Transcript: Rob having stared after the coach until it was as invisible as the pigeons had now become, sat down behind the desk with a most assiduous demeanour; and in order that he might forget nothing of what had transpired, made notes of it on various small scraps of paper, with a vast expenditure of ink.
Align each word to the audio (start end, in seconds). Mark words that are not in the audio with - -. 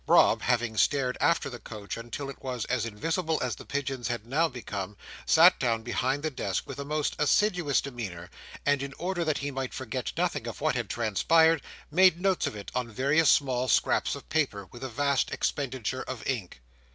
Rob 0.07 0.41
having 0.41 0.77
stared 0.77 1.15
after 1.21 1.47
the 1.47 1.59
coach 1.59 1.95
until 1.95 2.27
it 2.31 2.41
was 2.41 2.65
as 2.65 2.87
invisible 2.87 3.37
as 3.43 3.55
the 3.55 3.65
pigeons 3.67 4.07
had 4.07 4.25
now 4.25 4.47
become, 4.47 4.97
sat 5.27 5.59
down 5.59 5.83
behind 5.83 6.23
the 6.23 6.31
desk 6.31 6.65
with 6.65 6.79
a 6.79 6.83
most 6.83 7.15
assiduous 7.19 7.81
demeanour; 7.81 8.31
and 8.65 8.81
in 8.81 8.95
order 8.97 9.23
that 9.23 9.37
he 9.37 9.51
might 9.51 9.75
forget 9.75 10.11
nothing 10.17 10.47
of 10.47 10.59
what 10.59 10.73
had 10.73 10.89
transpired, 10.89 11.61
made 11.91 12.19
notes 12.19 12.47
of 12.47 12.55
it 12.55 12.71
on 12.73 12.89
various 12.89 13.29
small 13.29 13.67
scraps 13.67 14.15
of 14.15 14.27
paper, 14.27 14.65
with 14.71 14.83
a 14.83 14.89
vast 14.89 15.29
expenditure 15.29 16.01
of 16.01 16.25
ink. 16.25 16.61